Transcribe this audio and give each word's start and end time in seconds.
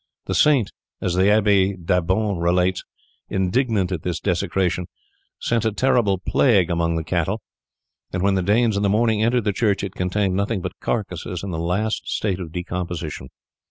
The 0.25 0.33
saint, 0.33 0.71
as 0.99 1.13
the 1.13 1.29
Abbe 1.29 1.75
D'Abbon 1.75 2.39
relates, 2.39 2.83
indignant 3.29 3.91
at 3.91 4.01
this 4.01 4.19
desecration, 4.19 4.87
sent 5.39 5.63
a 5.63 5.71
terrible 5.71 6.17
plague 6.17 6.71
among 6.71 6.95
the 6.95 7.03
cattle, 7.03 7.43
and 8.11 8.23
when 8.23 8.33
the 8.33 8.41
Danes 8.41 8.75
in 8.75 8.81
the 8.81 8.89
morning 8.89 9.21
entered 9.21 9.43
the 9.43 9.53
church 9.53 9.83
it 9.83 9.93
contained 9.93 10.33
nothing 10.35 10.59
but 10.59 10.79
carcasses 10.79 11.43
in 11.43 11.51
the 11.51 11.59
last 11.59 12.07
state 12.09 12.39
of 12.39 12.51
decomposition. 12.51 13.27